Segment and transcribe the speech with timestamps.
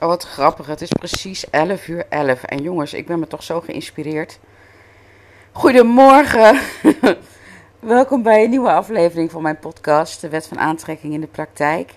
[0.00, 0.66] Oh, wat grappig.
[0.66, 2.42] Het is precies 11 uur 11.
[2.42, 4.38] En jongens, ik ben me toch zo geïnspireerd.
[5.52, 6.60] Goedemorgen.
[7.78, 11.92] Welkom bij een nieuwe aflevering van mijn podcast, De Wet van Aantrekking in de Praktijk.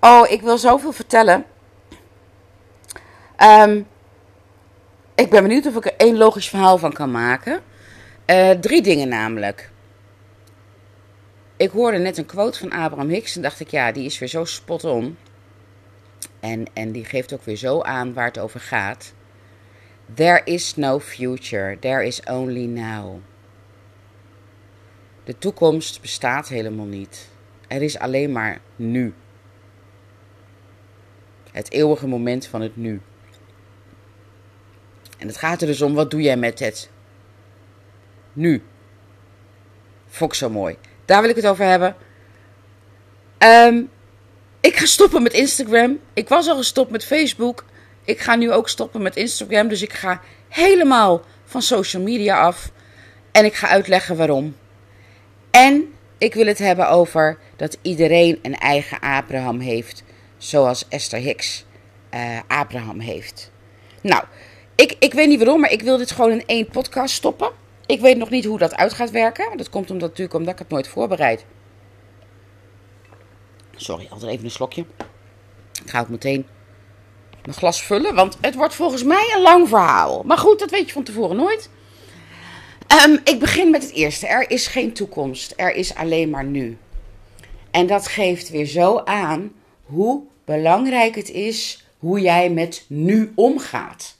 [0.00, 1.44] Oh, ik wil zoveel vertellen.
[3.36, 3.82] Ehm,
[5.14, 7.60] ik ben benieuwd of ik er één logisch verhaal van kan maken.
[8.24, 9.70] Eh, drie dingen namelijk.
[11.56, 14.28] Ik hoorde net een quote van Abraham Hicks en dacht ik, ja, die is weer
[14.28, 15.16] zo spot on.
[16.40, 19.12] En, en die geeft ook weer zo aan waar het over gaat.
[20.14, 23.20] There is no future, there is only now.
[25.24, 27.28] De toekomst bestaat helemaal niet.
[27.66, 29.14] Er is alleen maar nu.
[31.52, 33.00] Het eeuwige moment van het nu.
[35.18, 36.90] En het gaat er dus om, wat doe jij met het
[38.32, 38.62] nu?
[40.06, 40.76] Vond zo mooi.
[41.04, 41.96] Daar wil ik het over hebben.
[43.38, 43.90] Um,
[44.60, 45.98] ik ga stoppen met Instagram.
[46.14, 47.64] Ik was al gestopt met Facebook.
[48.04, 49.68] Ik ga nu ook stoppen met Instagram.
[49.68, 52.70] Dus ik ga helemaal van social media af.
[53.32, 54.56] En ik ga uitleggen waarom.
[55.50, 60.02] En ik wil het hebben over dat iedereen een eigen Abraham heeft.
[60.38, 61.64] Zoals Esther Hicks
[62.14, 63.50] uh, Abraham heeft.
[64.00, 64.24] Nou,
[64.74, 67.50] ik, ik weet niet waarom, maar ik wil dit gewoon in één podcast stoppen.
[67.86, 69.56] Ik weet nog niet hoe dat uit gaat werken.
[69.56, 71.44] Dat komt omdat, natuurlijk omdat ik het nooit voorbereid.
[73.78, 74.84] Sorry, altijd even een slokje.
[75.84, 76.46] Ik ga ook meteen
[77.44, 80.22] mijn glas vullen, want het wordt volgens mij een lang verhaal.
[80.22, 81.70] Maar goed, dat weet je van tevoren nooit.
[83.06, 84.26] Um, ik begin met het eerste.
[84.26, 85.52] Er is geen toekomst.
[85.56, 86.78] Er is alleen maar nu.
[87.70, 94.16] En dat geeft weer zo aan hoe belangrijk het is hoe jij met nu omgaat.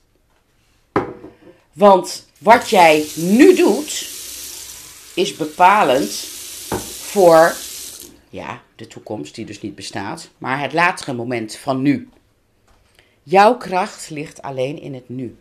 [1.73, 4.11] Want wat jij nu doet,
[5.15, 6.11] is bepalend
[7.01, 7.55] voor
[8.31, 12.09] ja, de toekomst, die dus niet bestaat, maar het latere moment van nu.
[13.23, 15.37] Jouw kracht ligt alleen in het nu.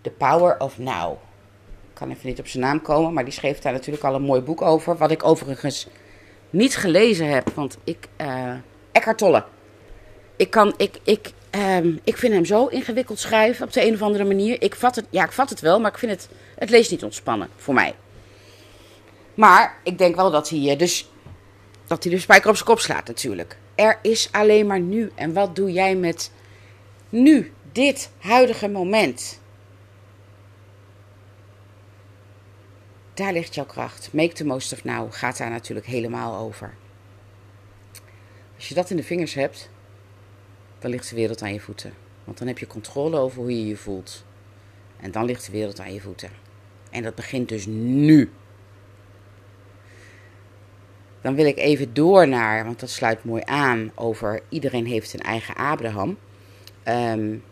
[0.00, 1.12] The power of now.
[1.88, 4.22] Ik kan even niet op zijn naam komen, maar die schreef daar natuurlijk al een
[4.22, 4.96] mooi boek over.
[4.96, 5.86] Wat ik overigens
[6.50, 8.08] niet gelezen heb, want ik.
[8.20, 8.54] Uh,
[8.92, 9.44] Eckhart Tolle.
[10.36, 14.02] Ik, kan, ik, ik, um, ik vind hem zo ingewikkeld schrijven op de een of
[14.02, 14.62] andere manier.
[14.62, 16.28] Ik vat het, ja, ik vat het wel, maar ik vind het.
[16.54, 17.94] Het leest niet ontspannen voor mij.
[19.34, 20.76] Maar ik denk wel dat hij.
[20.76, 21.08] Dus
[21.86, 23.56] dat hij de spijker op zijn kop slaat natuurlijk.
[23.74, 25.10] Er is alleen maar nu.
[25.14, 26.30] En wat doe jij met
[27.08, 29.40] nu, dit huidige moment?
[33.14, 34.12] Daar ligt jouw kracht.
[34.12, 36.74] Make the most of now gaat daar natuurlijk helemaal over.
[38.56, 39.70] Als je dat in de vingers hebt,
[40.78, 41.92] dan ligt de wereld aan je voeten.
[42.24, 44.24] Want dan heb je controle over hoe je je voelt.
[45.00, 46.30] En dan ligt de wereld aan je voeten.
[46.90, 48.30] En dat begint dus nu.
[51.24, 55.20] Dan wil ik even door naar, want dat sluit mooi aan over iedereen heeft een
[55.20, 56.18] eigen Abraham.
[56.88, 57.44] Um,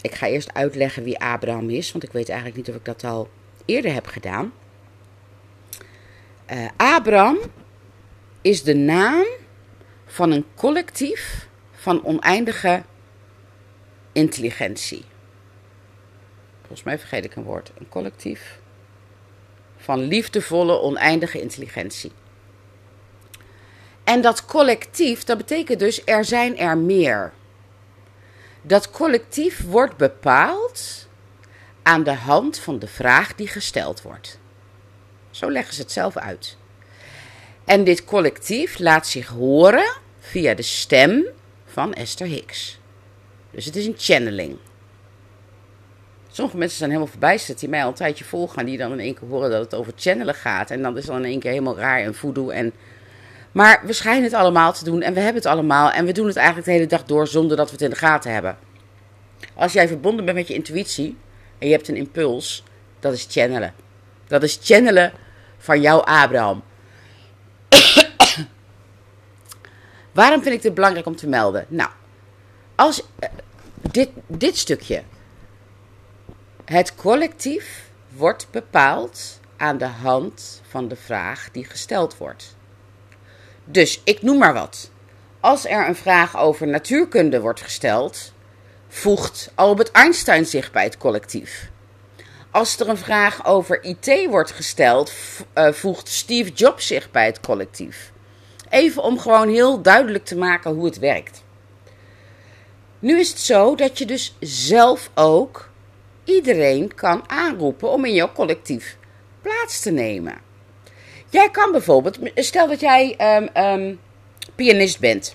[0.00, 3.04] ik ga eerst uitleggen wie Abraham is, want ik weet eigenlijk niet of ik dat
[3.04, 3.28] al
[3.64, 4.52] eerder heb gedaan.
[6.52, 7.38] Uh, Abraham
[8.40, 9.26] is de naam
[10.06, 12.82] van een collectief van oneindige
[14.12, 15.04] intelligentie.
[16.58, 17.72] Volgens mij vergeet ik een woord.
[17.78, 18.58] Een collectief
[19.76, 22.12] van liefdevolle oneindige intelligentie.
[24.10, 27.32] En dat collectief, dat betekent dus er zijn er meer.
[28.62, 31.08] Dat collectief wordt bepaald
[31.82, 34.38] aan de hand van de vraag die gesteld wordt.
[35.30, 36.56] Zo leggen ze het zelf uit.
[37.64, 41.24] En dit collectief laat zich horen via de stem
[41.64, 42.78] van Esther Hicks.
[43.50, 44.56] Dus het is een channeling.
[46.30, 48.66] Sommige mensen zijn helemaal verbijsterd die mij al een tijdje volgen.
[48.66, 50.70] Die dan in één keer horen dat het over channelen gaat.
[50.70, 52.72] En dan is dan in één keer helemaal raar en voodoo en
[53.52, 55.90] maar we schijnen het allemaal te doen en we hebben het allemaal.
[55.90, 57.96] En we doen het eigenlijk de hele dag door zonder dat we het in de
[57.96, 58.58] gaten hebben.
[59.54, 61.16] Als jij verbonden bent met je intuïtie
[61.58, 62.64] en je hebt een impuls,
[63.00, 63.74] dat is channelen.
[64.26, 65.12] Dat is channelen
[65.58, 66.62] van jouw Abraham.
[70.12, 71.66] Waarom vind ik dit belangrijk om te melden?
[71.68, 71.90] Nou,
[72.74, 73.28] als uh,
[73.90, 75.02] dit, dit stukje.
[76.64, 82.56] Het collectief wordt bepaald aan de hand van de vraag die gesteld wordt.
[83.72, 84.90] Dus ik noem maar wat.
[85.40, 88.32] Als er een vraag over natuurkunde wordt gesteld,
[88.88, 91.70] voegt Albert Einstein zich bij het collectief.
[92.50, 95.12] Als er een vraag over IT wordt gesteld,
[95.54, 98.12] uh, voegt Steve Jobs zich bij het collectief.
[98.68, 101.42] Even om gewoon heel duidelijk te maken hoe het werkt.
[102.98, 105.70] Nu is het zo dat je dus zelf ook
[106.24, 108.96] iedereen kan aanroepen om in jouw collectief
[109.42, 110.49] plaats te nemen.
[111.30, 114.00] Jij kan bijvoorbeeld, stel dat jij um, um,
[114.54, 115.34] pianist bent.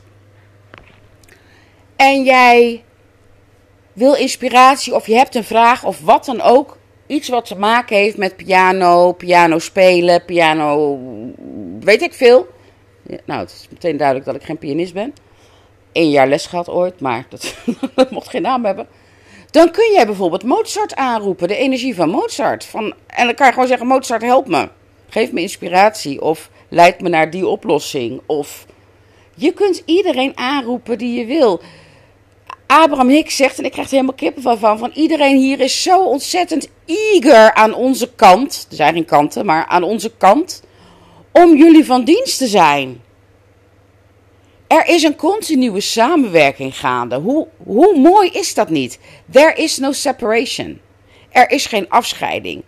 [1.96, 2.84] En jij
[3.94, 6.78] wil inspiratie of je hebt een vraag of wat dan ook.
[7.08, 11.00] Iets wat te maken heeft met piano, piano spelen, piano,
[11.80, 12.48] weet ik veel.
[13.26, 15.14] Nou, het is meteen duidelijk dat ik geen pianist ben.
[15.94, 17.56] Eén jaar les gehad ooit, maar dat,
[17.96, 18.88] dat mocht geen naam hebben.
[19.52, 22.66] Dan kun jij bijvoorbeeld Mozart aanroepen, de energie van Mozart.
[22.66, 24.70] Van, en dan kan je gewoon zeggen: Mozart, help me.
[25.16, 26.22] Geef me inspiratie.
[26.22, 28.22] Of leid me naar die oplossing.
[28.26, 28.66] Of
[29.36, 31.62] je kunt iedereen aanroepen die je wil.
[32.68, 36.04] Abraham Hicks zegt, en ik krijg er helemaal kippen van, van iedereen hier is zo
[36.04, 38.68] ontzettend eager aan onze kant.
[38.70, 40.64] Er zijn geen kanten, maar aan onze kant.
[41.32, 43.02] Om jullie van dienst te zijn.
[44.68, 47.16] Er is een continue samenwerking gaande.
[47.16, 49.00] Hoe, hoe mooi is dat niet?
[49.32, 50.82] There is no separation.
[51.30, 52.64] Er is geen afscheiding.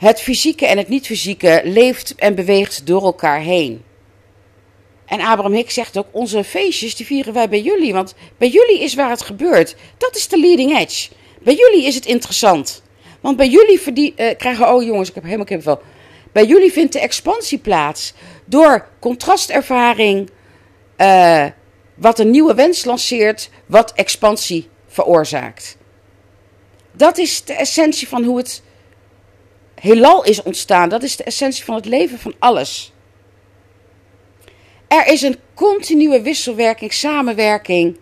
[0.00, 3.82] Het fysieke en het niet-fysieke leeft en beweegt door elkaar heen.
[5.06, 8.80] En Abraham Hicks zegt ook: onze feestjes die vieren wij bij jullie, want bij jullie
[8.80, 9.76] is waar het gebeurt.
[9.98, 11.08] Dat is de leading edge.
[11.40, 12.82] Bij jullie is het interessant.
[13.20, 15.82] Want bij jullie verdien, uh, krijgen, oh jongens, ik heb helemaal kippenvel.
[16.32, 18.12] Bij jullie vindt de expansie plaats
[18.44, 20.30] door contrastervaring,
[20.96, 21.46] uh,
[21.94, 25.76] wat een nieuwe wens lanceert, wat expansie veroorzaakt.
[26.92, 28.62] Dat is de essentie van hoe het
[29.80, 30.88] heelal is ontstaan.
[30.88, 32.92] Dat is de essentie van het leven van alles.
[34.88, 37.98] Er is een continue wisselwerking, samenwerking.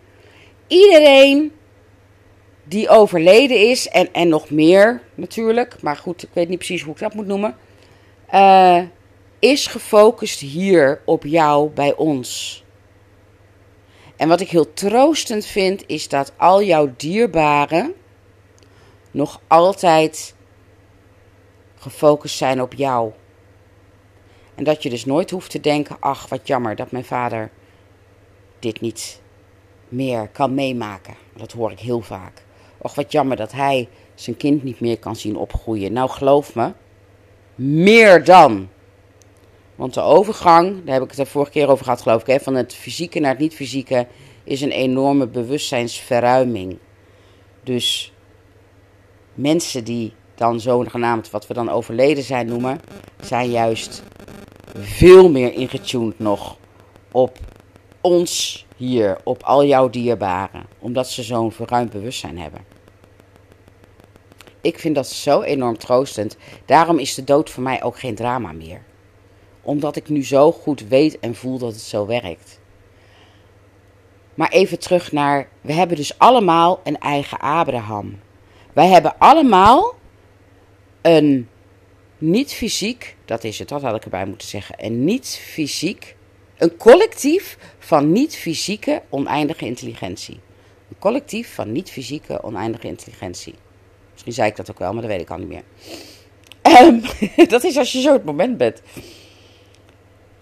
[0.66, 1.52] Iedereen
[2.64, 6.92] die overleden is, en, en nog meer natuurlijk, maar goed, ik weet niet precies hoe
[6.92, 7.56] ik dat moet noemen,
[8.34, 8.82] uh,
[9.38, 12.62] is gefocust hier op jou bij ons.
[14.16, 17.94] En wat ik heel troostend vind, is dat al jouw dierbaren
[19.10, 20.34] nog altijd
[21.80, 23.12] gefocust zijn op jou.
[24.54, 27.50] En dat je dus nooit hoeft te denken: ach, wat jammer dat mijn vader
[28.58, 29.20] dit niet
[29.88, 31.14] meer kan meemaken.
[31.36, 32.42] Dat hoor ik heel vaak.
[32.78, 35.92] Och, wat jammer dat hij zijn kind niet meer kan zien opgroeien.
[35.92, 36.72] Nou, geloof me,
[37.54, 38.68] meer dan.
[39.74, 42.40] Want de overgang, daar heb ik het de vorige keer over gehad, geloof ik, hè,
[42.40, 44.06] van het fysieke naar het niet-fysieke,
[44.44, 46.78] is een enorme bewustzijnsverruiming.
[47.62, 48.12] Dus
[49.34, 52.80] mensen die dan zogenaamd wat we dan overleden zijn noemen,
[53.20, 54.02] zijn juist
[54.78, 56.56] veel meer ingetuned nog
[57.12, 57.38] op
[58.00, 62.60] ons hier, op al jouw dierbaren, omdat ze zo'n verruimd bewustzijn hebben.
[64.60, 66.36] Ik vind dat zo enorm troostend.
[66.64, 68.82] Daarom is de dood voor mij ook geen drama meer.
[69.62, 72.60] Omdat ik nu zo goed weet en voel dat het zo werkt.
[74.34, 78.20] Maar even terug naar, we hebben dus allemaal een eigen Abraham.
[78.72, 79.94] Wij hebben allemaal
[81.02, 81.48] een
[82.18, 86.16] niet fysiek, dat is het, dat had ik erbij moeten zeggen, een niet fysiek,
[86.56, 90.40] een collectief van niet fysieke oneindige intelligentie.
[90.90, 93.54] Een collectief van niet fysieke oneindige intelligentie.
[94.12, 95.62] Misschien zei ik dat ook wel, maar dat weet ik al niet meer.
[96.82, 97.02] Um,
[97.48, 98.82] dat is als je zo het moment bent.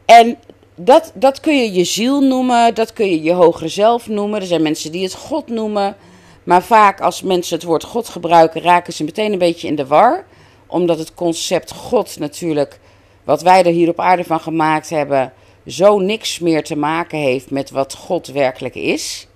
[0.05, 0.39] En
[0.75, 4.41] dat, dat kun je je ziel noemen, dat kun je je hogere zelf noemen.
[4.41, 5.97] Er zijn mensen die het God noemen.
[6.45, 9.87] Maar vaak als mensen het woord God gebruiken, raken ze meteen een beetje in de
[9.87, 10.27] war
[10.67, 12.81] omdat het concept God natuurlijk,
[13.25, 15.33] wat wij er hier op aarde van gemaakt hebben,
[15.67, 19.27] zo niks meer te maken heeft met wat God werkelijk is.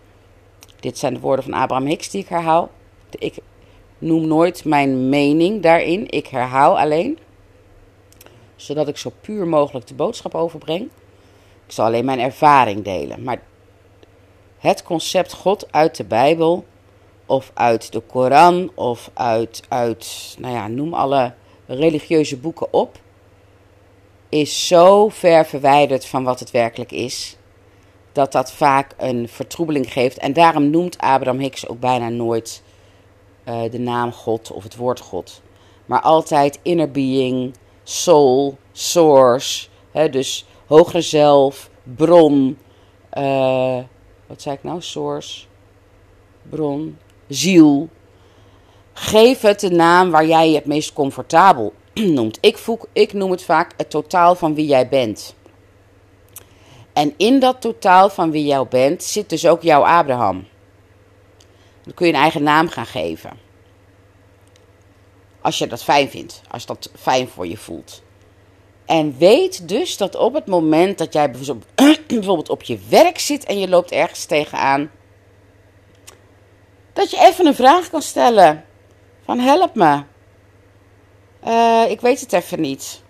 [0.80, 2.70] Dit zijn de woorden van Abraham Hicks die ik herhaal.
[3.18, 3.34] Ik
[3.98, 7.18] noem nooit mijn mening daarin, ik herhaal alleen.
[8.56, 10.88] Zodat ik zo puur mogelijk de boodschap overbreng.
[11.66, 13.22] Ik zal alleen mijn ervaring delen.
[13.22, 13.42] Maar
[14.58, 16.64] het concept God uit de Bijbel
[17.30, 21.32] of uit de Koran of uit, uit nou ja, noem alle
[21.66, 22.98] religieuze boeken op,
[24.28, 27.36] is zo ver verwijderd van wat het werkelijk is,
[28.12, 30.18] dat dat vaak een vertroebeling geeft.
[30.18, 32.62] En daarom noemt Abraham Hicks ook bijna nooit
[33.48, 35.42] uh, de naam God of het woord God.
[35.86, 42.58] Maar altijd inner being, soul, source, hè, dus hogere zelf, bron,
[43.18, 43.78] uh,
[44.26, 45.44] wat zei ik nou, source,
[46.48, 46.98] bron,
[47.30, 47.88] ziel.
[48.92, 52.38] Geef het de naam waar jij je het meest comfortabel noemt.
[52.40, 55.34] Ik, voeg, ik noem het vaak het totaal van wie jij bent.
[56.92, 60.46] En in dat totaal van wie jij bent zit dus ook jouw Abraham.
[61.82, 63.30] Dan kun je een eigen naam gaan geven.
[65.40, 68.02] Als je dat fijn vindt, als dat fijn voor je voelt.
[68.86, 73.58] En weet dus dat op het moment dat jij bijvoorbeeld op je werk zit en
[73.58, 74.90] je loopt ergens tegenaan,
[77.00, 78.64] dat je even een vraag kan stellen.
[79.24, 80.02] Van help me.
[81.46, 83.02] Uh, ik weet het even niet.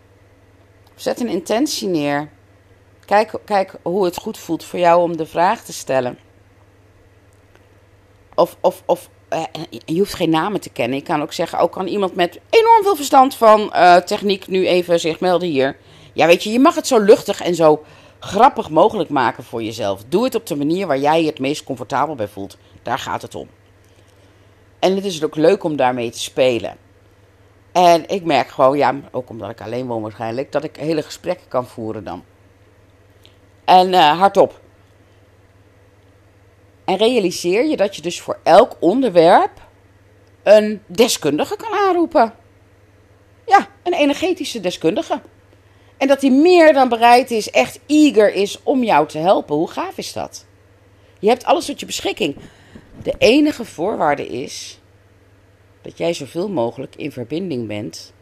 [0.94, 2.28] Zet een intentie neer.
[3.04, 6.18] Kijk, kijk hoe het goed voelt voor jou om de vraag te stellen.
[8.35, 9.42] of, of, of uh,
[9.85, 10.99] je hoeft geen namen te kennen.
[10.99, 14.66] Ik kan ook zeggen, ook kan iemand met enorm veel verstand van uh, techniek nu
[14.66, 15.76] even zich melden hier.
[16.12, 17.85] Ja, weet je, je mag het zo luchtig en zo
[18.20, 20.04] grappig mogelijk maken voor jezelf.
[20.09, 22.56] Doe het op de manier waar jij je het meest comfortabel bij voelt.
[22.82, 23.49] Daar gaat het om.
[24.80, 26.76] En het is ook leuk om daarmee te spelen.
[27.72, 31.49] En ik merk gewoon, ja, ook omdat ik alleen woon waarschijnlijk, dat ik hele gesprekken
[31.49, 32.25] kan voeren dan.
[33.64, 34.60] En uh, hardop.
[36.84, 39.68] En realiseer je dat je dus voor elk onderwerp
[40.42, 42.32] een deskundige kan aanroepen.
[43.46, 45.20] Ja, een energetische deskundige.
[45.96, 49.56] En dat hij meer dan bereid is, echt eager is om jou te helpen.
[49.56, 50.46] Hoe gaaf is dat?
[51.18, 52.37] Je hebt alles tot je beschikking.
[53.02, 54.80] De enige voorwaarde is
[55.83, 58.12] dat jij zoveel mogelijk in verbinding bent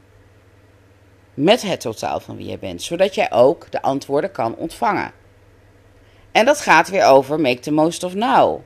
[1.34, 5.12] met het totaal van wie jij bent, zodat jij ook de antwoorden kan ontvangen.
[6.32, 8.60] En dat gaat weer over make the most of now.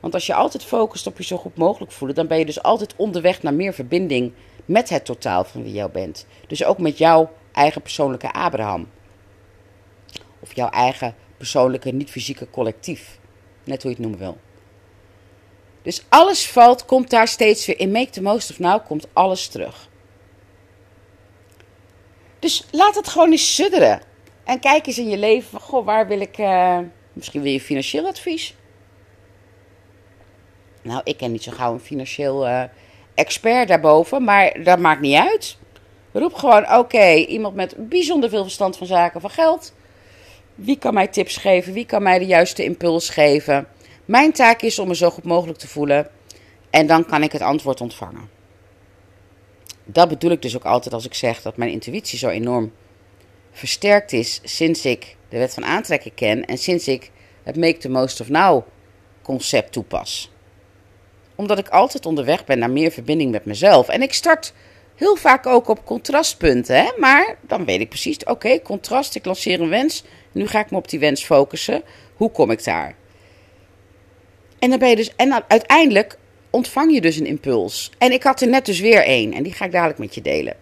[0.00, 2.62] Want als je altijd focust op je zo goed mogelijk voelen, dan ben je dus
[2.62, 4.32] altijd onderweg naar meer verbinding
[4.64, 6.26] met het totaal van wie jij bent.
[6.46, 8.88] Dus ook met jouw eigen persoonlijke Abraham.
[10.40, 13.18] Of jouw eigen persoonlijke niet-fysieke collectief.
[13.64, 14.38] Net hoe je het noemen wil.
[15.82, 17.92] Dus alles valt, komt daar steeds weer in.
[17.92, 19.88] Make the most of now komt alles terug.
[22.38, 24.02] Dus laat het gewoon eens sudderen.
[24.44, 25.60] En kijk eens in je leven.
[25.60, 26.38] Goh, waar wil ik.
[26.38, 26.78] Uh,
[27.12, 28.54] misschien wil je financieel advies.
[30.82, 32.62] Nou, ik ken niet zo gauw een financieel uh,
[33.14, 34.24] expert daarboven.
[34.24, 35.56] Maar dat maakt niet uit.
[36.12, 39.74] Roep gewoon: oké, iemand met bijzonder veel verstand van zaken van geld.
[40.54, 41.72] Wie kan mij tips geven?
[41.72, 43.68] Wie kan mij de juiste impuls geven?
[44.12, 46.08] Mijn taak is om me zo goed mogelijk te voelen
[46.70, 48.30] en dan kan ik het antwoord ontvangen.
[49.84, 52.72] Dat bedoel ik dus ook altijd als ik zeg dat mijn intuïtie zo enorm
[53.52, 57.10] versterkt is sinds ik de wet van aantrekking ken en sinds ik
[57.42, 58.64] het Make the Most of Now
[59.22, 60.30] concept toepas.
[61.34, 63.88] Omdat ik altijd onderweg ben naar meer verbinding met mezelf.
[63.88, 64.52] En ik start
[64.94, 66.90] heel vaak ook op contrastpunten, hè?
[66.98, 70.76] maar dan weet ik precies, oké, contrast, ik lanceer een wens, nu ga ik me
[70.76, 71.82] op die wens focussen.
[72.14, 73.00] Hoe kom ik daar?
[74.62, 75.10] En dan ben je dus.
[75.16, 76.18] En uiteindelijk
[76.50, 77.90] ontvang je dus een impuls.
[77.98, 79.32] En ik had er net dus weer één.
[79.32, 80.56] En die ga ik dadelijk met je delen.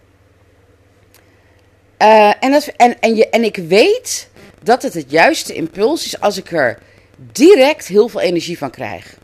[2.01, 4.29] Uh, en, en, en, je, en ik weet
[4.63, 6.79] dat het het juiste impuls is als ik er
[7.17, 9.17] direct heel veel energie van krijg.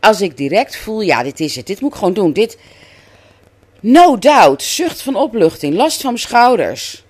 [0.00, 1.66] Als ik direct voel, ja, dit is het.
[1.66, 2.32] Dit moet ik gewoon doen.
[2.32, 2.58] Dit,
[3.80, 7.04] no doubt, zucht van opluchting, last van mijn schouders.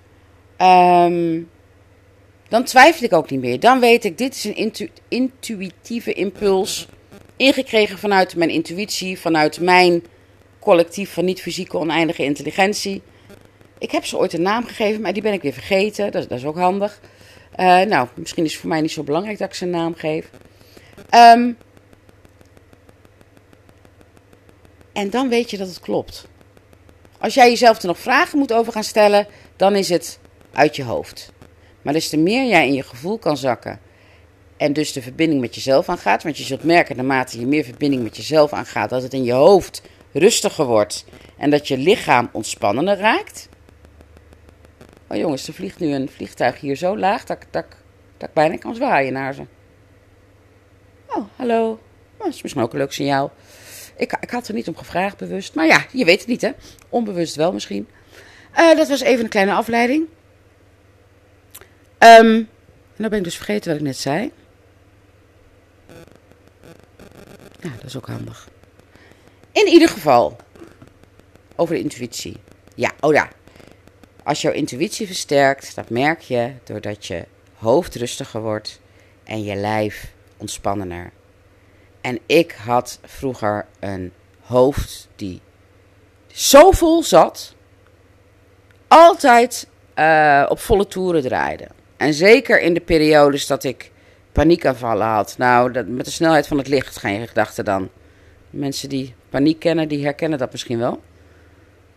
[0.59, 1.49] Um,
[2.51, 3.61] dan twijfel ik ook niet meer.
[3.61, 6.89] Dan weet ik, dit is een intu intuïtieve impuls.
[7.37, 10.05] Ingekregen vanuit mijn intuïtie, vanuit mijn
[10.59, 13.03] collectief van niet-fysieke oneindige intelligentie.
[13.79, 16.13] Ik heb ze ooit een naam gegeven, maar die ben ik weer vergeten.
[16.13, 17.01] Dat, dat is ook handig.
[17.57, 19.95] Uh, nou, misschien is het voor mij niet zo belangrijk dat ik ze een naam
[19.95, 20.31] geef.
[21.15, 21.57] Um,
[24.93, 26.27] en dan weet je dat het klopt.
[27.19, 29.27] Als jij jezelf er nog vragen moet over gaan stellen,
[29.57, 30.19] dan is het
[30.53, 31.33] uit je hoofd.
[31.83, 33.81] Maar des te meer jij in je gevoel kan zakken
[34.57, 38.03] en dus de verbinding met jezelf aangaat, want je zult merken naarmate je meer verbinding
[38.03, 39.83] met jezelf aangaat, dat het in je hoofd
[40.13, 41.05] rustiger wordt
[41.37, 43.49] en dat je lichaam ontspannender raakt.
[45.09, 47.65] Oh jongens, er vliegt nu een vliegtuig hier zo laag dat, dat,
[48.17, 49.43] dat ik bijna kan zwaaien naar ze.
[51.07, 51.71] Oh, hallo.
[51.71, 51.79] Oh,
[52.19, 53.33] dat is misschien ook een leuk signaal.
[53.97, 56.51] Ik, ik had er niet om gevraagd bewust, maar ja, je weet het niet hè.
[56.89, 57.89] Onbewust wel misschien.
[58.59, 60.07] Uh, dat was even een kleine afleiding.
[62.03, 62.49] Um,
[62.97, 64.33] dan ben ik dus vergeten wat ik net zei.
[67.61, 68.49] Ja, dat is ook handig.
[69.53, 70.37] In ieder geval,
[71.57, 72.37] over de intuïtie.
[72.75, 73.29] Ja, oh ja.
[74.25, 78.81] Als jouw intuïtie versterkt, dat merk je doordat je hoofd rustiger wordt
[79.25, 81.13] en je lijf ontspannender.
[82.01, 85.41] En ik had vroeger een hoofd die
[86.27, 87.55] zo vol zat,
[88.89, 91.69] altijd uh, op volle toeren draaide.
[92.01, 93.91] En zeker in de periodes dat ik
[94.33, 95.35] paniekaanvallen had.
[95.39, 97.91] Nou, dat, met de snelheid van het licht je gedachten dan.
[98.51, 101.03] Mensen die paniek kennen, die herkennen dat misschien wel.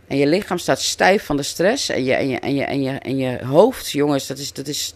[0.07, 1.89] En je lichaam staat stijf van de stress.
[1.89, 4.53] En je, en je, en je, en je, en je hoofd, jongens, dat is.
[4.53, 4.93] Dat is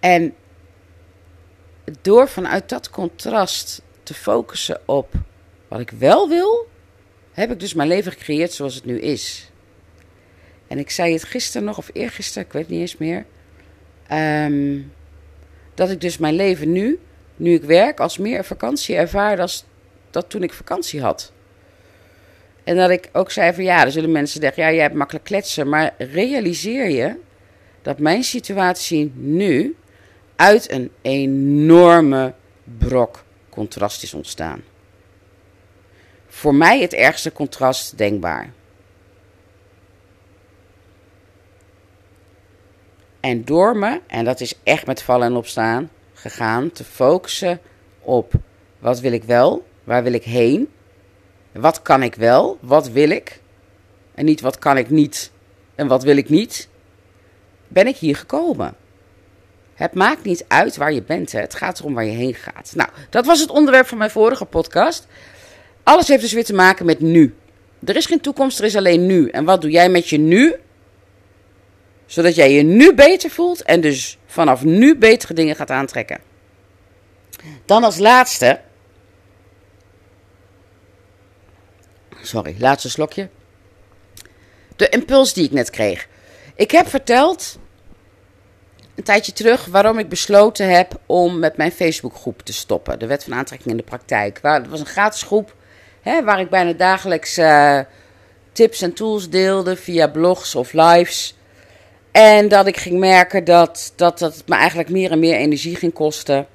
[0.00, 0.34] En
[2.00, 5.14] door vanuit dat contrast te focussen op
[5.68, 6.68] wat ik wel wil,
[7.32, 9.51] heb ik dus mijn leven gecreëerd zoals het nu is.
[10.72, 13.24] En ik zei het gisteren nog, of eergisteren, ik weet niet eens meer.
[14.06, 14.80] Ehm,
[15.74, 16.98] dat ik dus mijn leven nu,
[17.36, 19.48] nu ik werk, als meer vakantie ervaar dan
[20.10, 21.32] dat toen ik vakantie had.
[22.64, 25.24] En dat ik ook zei van ja, er zullen mensen zeggen, ja, jij hebt makkelijk
[25.24, 25.68] kletsen.
[25.68, 27.16] Maar realiseer je
[27.82, 29.76] dat mijn situatie nu
[30.36, 32.34] uit een enorme
[32.78, 34.62] brok contrast is ontstaan.
[36.28, 38.52] Voor mij het ergste contrast denkbaar.
[43.22, 47.60] En door me, en dat is echt met vallen en opstaan, gegaan te focussen
[48.00, 48.32] op
[48.78, 50.68] wat wil ik wel, waar wil ik heen,
[51.52, 53.40] wat kan ik wel, wat wil ik,
[54.14, 55.30] en niet wat kan ik niet
[55.74, 56.68] en wat wil ik niet,
[57.68, 58.74] ben ik hier gekomen.
[59.74, 61.40] Het maakt niet uit waar je bent, hè.
[61.40, 62.72] het gaat erom waar je heen gaat.
[62.74, 65.06] Nou, dat was het onderwerp van mijn vorige podcast.
[65.82, 67.34] Alles heeft dus weer te maken met nu.
[67.84, 69.28] Er is geen toekomst, er is alleen nu.
[69.28, 70.54] En wat doe jij met je nu?
[72.12, 76.20] Zodat jij je nu beter voelt en dus vanaf nu betere dingen gaat aantrekken.
[77.64, 78.60] Dan als laatste.
[82.22, 83.28] Sorry, laatste slokje.
[84.76, 86.08] De impuls die ik net kreeg.
[86.54, 87.58] Ik heb verteld
[88.94, 92.98] een tijdje terug waarom ik besloten heb om met mijn Facebookgroep te stoppen.
[92.98, 94.38] De Wet van Aantrekking in de Praktijk.
[94.42, 95.54] Het was een gratis groep
[96.00, 97.80] hè, waar ik bijna dagelijks uh,
[98.52, 101.34] tips en tools deelde via blogs of lives.
[102.12, 105.92] En dat ik ging merken dat, dat dat me eigenlijk meer en meer energie ging
[105.92, 106.46] kosten.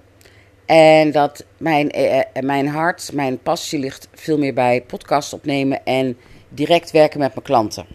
[0.65, 5.85] En dat mijn, eh, eh, mijn hart, mijn passie ligt veel meer bij podcast opnemen
[5.85, 6.17] en
[6.49, 7.85] direct werken met mijn klanten.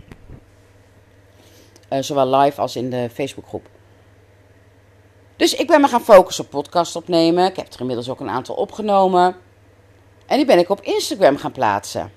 [1.92, 3.68] Uh, zowel live als in de Facebookgroep.
[5.36, 7.46] Dus ik ben me gaan focussen op podcast opnemen.
[7.46, 9.36] Ik heb er inmiddels ook een aantal opgenomen.
[10.26, 12.12] En die ben ik op Instagram gaan plaatsen.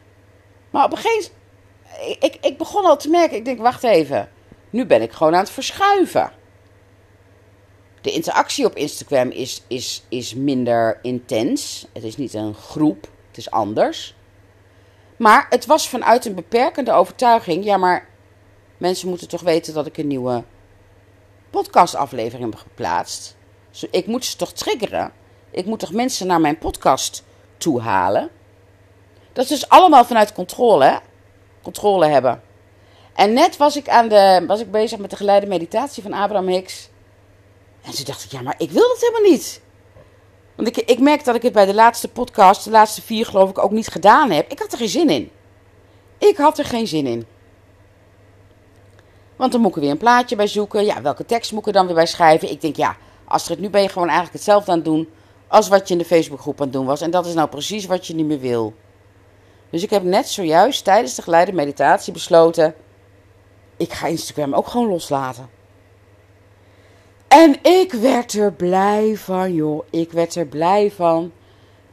[0.70, 4.30] Maar op een gegeven moment, ik, ik begon al te merken, ik denk, wacht even.
[4.76, 6.32] Nu ben ik gewoon aan het verschuiven.
[8.02, 11.88] De interactie op Instagram is, is, is minder intens.
[11.94, 14.16] Het is niet een groep, het is anders.
[15.18, 17.64] Maar het was vanuit een beperkende overtuiging.
[17.64, 18.08] Ja, maar
[18.78, 20.44] mensen moeten toch weten dat ik een nieuwe
[21.50, 23.36] podcastaflevering heb geplaatst.
[23.72, 25.12] Dus ik moet ze toch triggeren.
[25.52, 27.24] Ik moet toch mensen naar mijn podcast
[27.58, 28.30] toe halen.
[29.34, 31.00] Dat is dus allemaal vanuit controle?
[31.62, 32.45] Controle hebben.
[33.16, 36.48] En net was ik, aan de, was ik bezig met de geleide meditatie van Abraham
[36.48, 36.90] Hicks.
[37.82, 39.62] En toen dacht ik, ja, maar ik wil dat helemaal niet.
[40.56, 43.50] Want ik, ik merk dat ik het bij de laatste podcast, de laatste vier geloof
[43.50, 44.52] ik, ook niet gedaan heb.
[44.52, 45.32] Ik had er geen zin in.
[46.18, 47.26] Ik had er geen zin in.
[49.36, 50.86] Want dan moet ik er weer een plaatje bij zoeken.
[50.86, 52.50] Ja, welke tekst moet ik er dan weer bij schrijven?
[52.50, 55.10] Ik denk, ja, Astrid, nu ben je gewoon eigenlijk hetzelfde aan het doen
[55.48, 57.02] als wat je in de Facebookgroep aan het doen was.
[57.02, 58.74] En dat is nou precies wat je niet meer wil.
[59.70, 62.76] Dus ik heb net zojuist tijdens de geleide meditatie besloten,
[63.78, 65.50] ik ga Instagram ook gewoon loslaten.
[67.28, 69.86] En ik werd er blij van, joh.
[69.90, 71.32] Ik werd er blij van.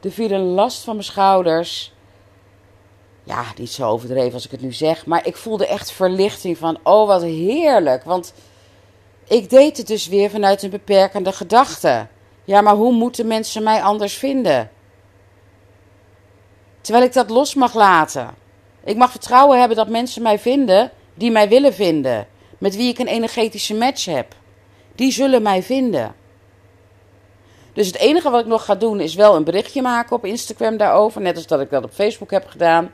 [0.00, 1.92] Er viel een last van mijn schouders.
[3.24, 5.06] Ja, niet zo overdreven als ik het nu zeg.
[5.06, 8.04] Maar ik voelde echt verlichting van, oh wat heerlijk.
[8.04, 8.34] Want
[9.24, 12.06] ik deed het dus weer vanuit een beperkende gedachte.
[12.44, 14.70] Ja, maar hoe moeten mensen mij anders vinden?
[16.80, 18.34] Terwijl ik dat los mag laten.
[18.84, 22.26] Ik mag vertrouwen hebben dat mensen mij vinden die mij willen vinden.
[22.58, 24.34] Met wie ik een energetische match heb.
[24.94, 26.14] Die zullen mij vinden.
[27.72, 30.76] Dus het enige wat ik nog ga doen is wel een berichtje maken op Instagram
[30.76, 31.20] daarover.
[31.20, 32.90] Net als dat ik dat op Facebook heb gedaan.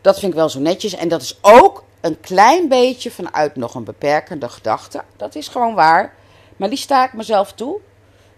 [0.00, 0.94] Dat vind ik wel zo netjes.
[0.94, 5.02] En dat is ook een klein beetje vanuit nog een beperkende gedachte.
[5.16, 6.14] Dat is gewoon waar.
[6.56, 7.80] Maar die sta ik mezelf toe.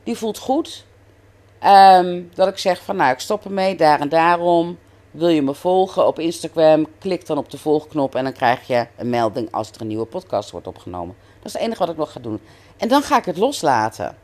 [0.04, 0.84] Die voelt goed.
[1.58, 4.78] Ehm, dat ik zeg van nou, ik stop ermee, daar en daarom.
[5.16, 6.86] Wil je me volgen op Instagram?
[6.98, 10.04] Klik dan op de volgknop en dan krijg je een melding als er een nieuwe
[10.04, 11.16] podcast wordt opgenomen.
[11.36, 12.40] Dat is het enige wat ik nog ga doen.
[12.76, 14.16] En dan ga ik het loslaten.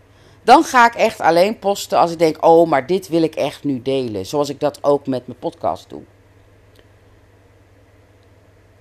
[0.43, 3.65] Dan ga ik echt alleen posten als ik denk: oh, maar dit wil ik echt
[3.65, 4.27] nu delen.
[4.27, 6.03] Zoals ik dat ook met mijn podcast doe.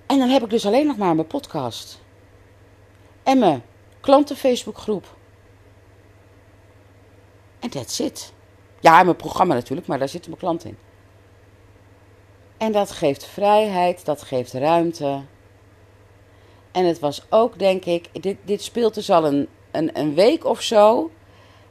[0.06, 2.00] En dan heb ik dus alleen nog maar mijn podcast.
[3.22, 3.62] En mijn
[4.00, 5.16] klanten Facebookgroep.
[7.60, 8.32] En that's it.
[8.80, 10.76] Ja, mijn programma natuurlijk, maar daar zitten mijn klanten in.
[12.62, 15.20] En dat geeft vrijheid, dat geeft ruimte.
[16.72, 20.44] En het was ook, denk ik, dit, dit speelt dus al een, een, een week
[20.44, 21.10] of zo.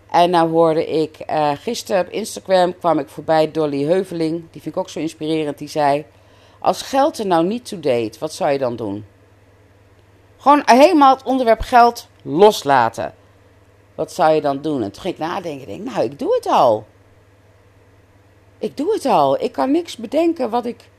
[0.10, 4.44] En nou hoorde ik, uh, gisteren op Instagram kwam ik voorbij Dolly Heuveling.
[4.52, 5.58] Die vind ik ook zo inspirerend.
[5.58, 6.06] Die zei,
[6.60, 9.06] als geld er nou niet toe deed, wat zou je dan doen?
[10.38, 13.14] Gewoon helemaal het onderwerp geld loslaten.
[13.96, 14.84] Wat zou je dan doen?
[14.84, 15.68] En toen ging ik nadenken.
[15.68, 16.86] Denk, nou, ik doe het al.
[18.62, 19.42] Ik doe het al.
[19.42, 20.90] Ik kan niks bedenken wat ik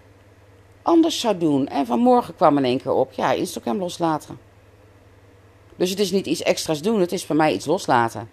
[0.82, 1.68] anders zou doen.
[1.68, 3.12] En vanmorgen kwam in één keer op.
[3.12, 4.38] Ja, Instagram loslaten.
[5.76, 7.00] Dus het is niet iets extra's doen.
[7.00, 8.30] Het is voor mij iets loslaten.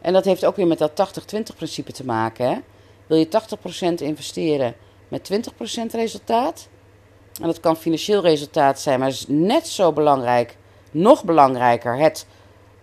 [0.00, 2.48] En dat heeft ook weer met dat 80-20 principe te maken.
[2.48, 2.58] Hè?
[3.06, 3.28] Wil je
[3.90, 4.74] 80% investeren
[5.08, 6.68] met 20% resultaat?
[7.40, 10.56] En dat kan financieel resultaat zijn, maar is net zo belangrijk,
[10.90, 12.26] nog belangrijker, het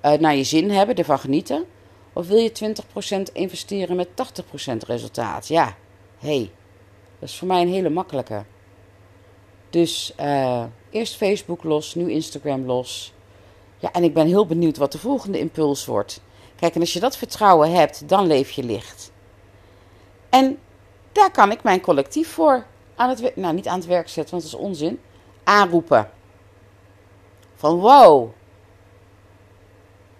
[0.05, 1.65] uh, naar je zin hebben, ervan genieten.
[2.13, 2.75] Of wil je
[3.29, 5.47] 20% investeren met 80% resultaat?
[5.47, 5.75] Ja,
[6.17, 6.51] hey,
[7.19, 8.43] dat is voor mij een hele makkelijke.
[9.69, 13.13] Dus uh, eerst Facebook los, nu Instagram los.
[13.77, 16.21] Ja, en ik ben heel benieuwd wat de volgende impuls wordt.
[16.55, 19.11] Kijk, en als je dat vertrouwen hebt, dan leef je licht.
[20.29, 20.57] En
[21.11, 24.51] daar kan ik mijn collectief voor aan het nou niet aan het werk zetten, want
[24.51, 24.99] dat is onzin,
[25.43, 26.09] aanroepen.
[27.55, 28.29] Van wow,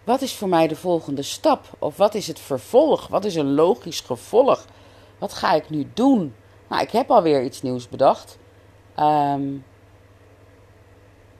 [0.04, 1.66] wat is voor mij de volgende stap?
[1.80, 3.08] Of wat is het vervolg?
[3.08, 4.66] Wat is een logisch gevolg?
[5.18, 6.36] Wat ga ik nu doen?
[6.68, 8.38] Nou, ik heb alweer iets nieuws bedacht.
[9.00, 9.66] Um,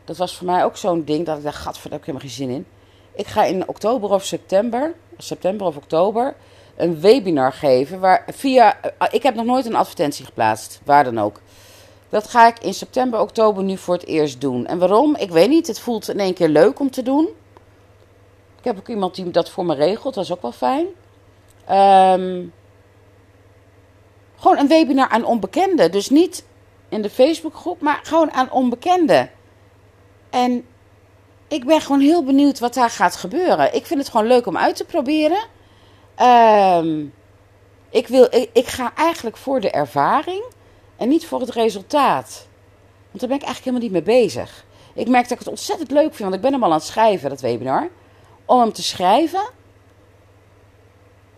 [0.06, 2.28] dat was voor mij ook zo'n ding dat ik dacht, gat, daar heb ik helemaal
[2.28, 2.66] geen zin in.
[3.16, 6.36] Ik ga in oktober of september, september of oktober,
[6.76, 8.00] een webinar geven.
[8.00, 11.42] Waar via, eh, ik heb nog nooit een advertentie geplaatst, waar dan ook.
[12.10, 14.66] Dat ga ik in september, oktober nu voor het eerst doen.
[14.66, 15.16] En waarom?
[15.16, 15.68] Ik weet niet.
[15.68, 17.30] Het voelt in één keer leuk om te doen.
[18.64, 20.14] Ik heb ook iemand die dat voor me regelt.
[20.14, 20.86] Dat is ook wel fijn.
[22.20, 22.54] Um,
[24.36, 25.92] gewoon een webinar aan onbekenden.
[25.92, 26.46] Dus niet
[26.90, 29.32] in de Facebookgroep, maar gewoon aan onbekenden.
[30.30, 30.66] En
[31.48, 33.76] ik ben gewoon heel benieuwd wat daar gaat gebeuren.
[33.76, 35.46] Ik vind het gewoon leuk om uit te proberen.
[36.22, 37.14] Um,
[37.90, 40.44] ik, wil, ik, ik, ga eigenlijk voor de ervaring
[40.98, 42.48] en niet voor het resultaat.
[43.10, 44.66] Want daar ben ik eigenlijk helemaal niet mee bezig.
[44.94, 46.86] Ik merk dat ik het ontzettend leuk vind, want ik ben hem al aan het
[46.86, 47.90] schrijven, dat webinar.
[48.46, 49.50] Om hem te schrijven,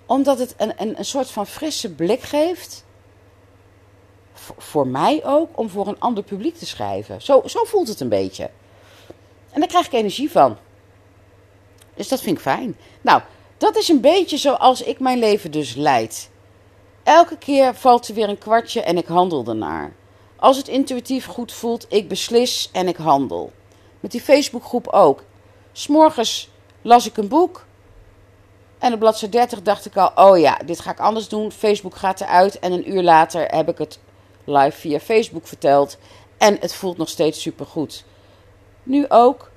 [0.06, 2.86] omdat het een, een, een soort van frisse blik geeft.
[4.58, 7.22] voor mij ook, om voor een ander publiek te schrijven.
[7.22, 8.50] Zo, zo voelt het een beetje.
[9.52, 10.58] En daar krijg ik energie van.
[11.94, 12.78] Dus dat vind ik fijn.
[13.02, 13.22] Nou,
[13.58, 16.30] dat is een beetje zoals ik mijn leven dus leid.
[17.04, 19.94] Elke keer valt er weer een kwartje en ik handel ernaar.
[20.36, 23.52] Als het intuïtief goed voelt, ik beslis en ik handel.
[24.00, 25.24] Met die Facebookgroep ook.
[25.72, 26.50] S'morgens
[26.86, 27.66] las ik een boek.
[28.78, 31.52] En op bladzijde 30 dacht ik al, oh ja, dit ga ik anders doen.
[31.52, 32.60] Facebook gaat eruit.
[32.60, 34.00] En een uur later heb ik het
[34.44, 35.98] live via Facebook verteld.
[36.38, 38.06] En het voelt nog steeds supergoed.
[38.84, 39.52] Nu ook.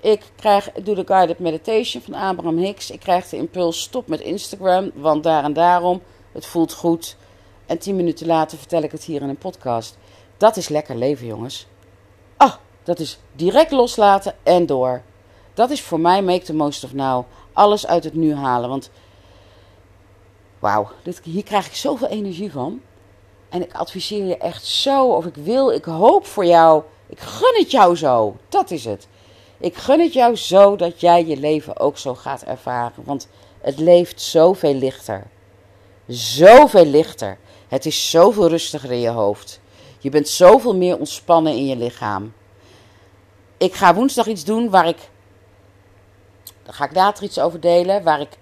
[0.00, 2.90] Ik krijg, doe de Guided Meditation van Abraham Hicks.
[2.90, 6.02] Ik krijg de impuls stop met Instagram, want daar en daarom.
[6.32, 7.16] Het voelt goed.
[7.66, 9.98] En tien minuten later vertel ik het hier in een podcast.
[10.36, 11.66] Dat is lekker leven, jongens.
[12.36, 15.02] Ah, dat is direct loslaten en door.
[15.60, 17.24] Dat is voor mij make the most of now.
[17.52, 18.68] Alles uit het nu halen.
[18.68, 18.90] Want
[20.58, 20.88] wauw,
[21.22, 22.80] hier krijg ik zoveel energie van.
[23.48, 27.58] En ik adviseer je echt zo, of ik wil, ik hoop voor jou ik gun
[27.58, 28.36] het jou zo.
[28.48, 29.08] Dat is het.
[29.58, 33.04] Ik gun het jou zo dat jij je leven ook zo gaat ervaren.
[33.04, 33.28] Want
[33.60, 35.26] het leeft zoveel lichter.
[36.06, 37.38] Zoveel lichter.
[37.68, 39.60] Het is zoveel rustiger in je hoofd.
[39.98, 42.32] Je bent zoveel meer ontspannen in je lichaam.
[43.56, 45.08] Ik ga woensdag iets doen waar ik.
[46.70, 48.02] Daar ga ik later iets over delen.
[48.02, 48.38] Waar ik,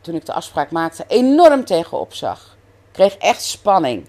[0.00, 2.56] toen ik de afspraak maakte, enorm tegenop zag.
[2.86, 4.06] Ik kreeg echt spanning.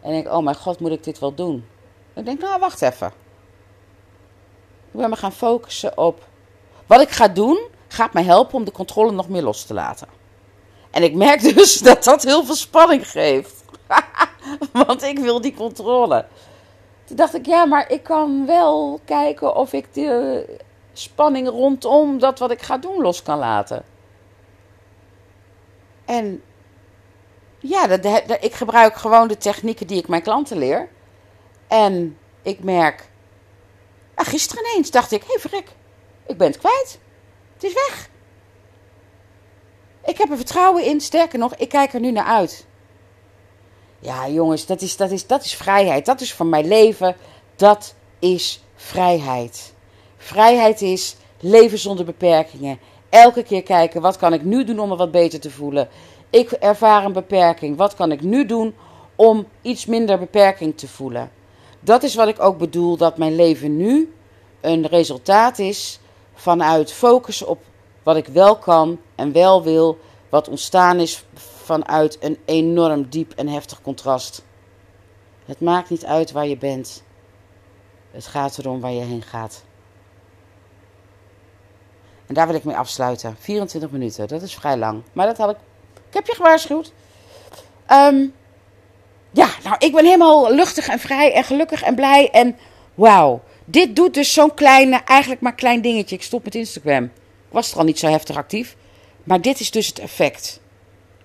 [0.00, 1.66] En ik, oh mijn god, moet ik dit wel doen?
[2.14, 3.12] Ik denk, nou, wacht even.
[4.92, 6.26] Ik ben me gaan focussen op.
[6.86, 10.08] Wat ik ga doen, gaat mij helpen om de controle nog meer los te laten.
[10.90, 13.64] En ik merk dus dat dat heel veel spanning geeft.
[14.86, 16.26] Want ik wil die controle.
[17.04, 20.44] Toen dacht ik, ja, maar ik kan wel kijken of ik de
[20.92, 23.84] spanning rondom dat wat ik ga doen los kan laten.
[26.04, 26.42] En
[27.58, 27.88] ja,
[28.40, 30.88] ik gebruik gewoon de technieken die ik mijn klanten leer.
[31.68, 33.10] En ik merk,
[34.14, 35.68] ah, gisteren ineens dacht ik, hé hey, verrek,
[36.26, 36.98] ik ben het kwijt.
[37.54, 38.08] Het is weg.
[40.04, 42.66] Ik heb er vertrouwen in, sterker nog, ik kijk er nu naar uit.
[44.00, 46.06] Ja, jongens, dat is, dat is, dat is vrijheid.
[46.06, 47.16] Dat is van mijn leven.
[47.56, 49.72] Dat is vrijheid.
[50.22, 52.78] Vrijheid is leven zonder beperkingen.
[53.08, 55.88] Elke keer kijken, wat kan ik nu doen om me wat beter te voelen?
[56.30, 57.76] Ik ervaar een beperking.
[57.76, 58.74] Wat kan ik nu doen
[59.16, 61.30] om iets minder beperking te voelen?
[61.80, 64.12] Dat is wat ik ook bedoel, dat mijn leven nu
[64.60, 66.00] een resultaat is
[66.34, 67.58] vanuit focus op
[68.02, 73.48] wat ik wel kan en wel wil, wat ontstaan is vanuit een enorm diep en
[73.48, 74.42] heftig contrast.
[75.44, 77.02] Het maakt niet uit waar je bent.
[78.10, 79.68] Het gaat erom waar je heen gaat.
[82.30, 83.36] En daar wil ik mee afsluiten.
[83.38, 85.02] 24 minuten, dat is vrij lang.
[85.12, 85.56] Maar dat had ik.
[86.08, 86.92] Ik heb je gewaarschuwd.
[87.88, 88.34] Um,
[89.30, 92.30] ja, nou, ik ben helemaal luchtig en vrij en gelukkig en blij.
[92.30, 92.56] En
[92.94, 96.16] wauw, dit doet dus zo'n kleine, eigenlijk maar klein dingetje.
[96.16, 97.04] Ik stop met Instagram.
[97.04, 97.10] Ik
[97.48, 98.76] was er al niet zo heftig actief.
[99.24, 100.60] Maar dit is dus het effect.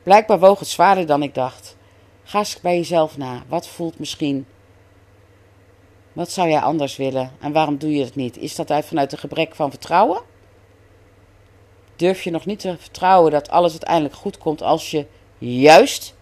[0.04, 1.76] Blijkbaar woog het zwaarder dan ik dacht.
[2.24, 3.44] Ga eens bij jezelf na.
[3.48, 4.46] Wat voelt misschien?
[6.14, 7.32] Wat zou jij anders willen?
[7.40, 8.38] En waarom doe je het niet?
[8.38, 10.34] Is dat uit vanuit een gebrek van vertrouwen?
[11.96, 15.06] Durf je nog niet te vertrouwen dat alles uiteindelijk goed komt als je
[15.38, 16.16] juist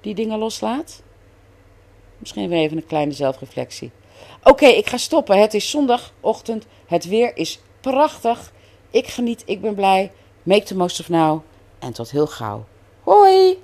[0.00, 1.02] die dingen loslaat?
[2.18, 3.90] Misschien weer even een kleine zelfreflectie.
[4.42, 5.40] Oké, ik ga stoppen.
[5.40, 6.66] Het is zondagochtend.
[6.86, 8.52] Het weer is prachtig.
[8.90, 10.12] Ik geniet, ik ben blij.
[10.42, 11.40] Make the most of now.
[11.78, 12.64] En tot heel gauw.
[13.02, 13.58] Hoi!